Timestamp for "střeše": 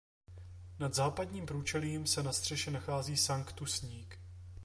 2.33-2.71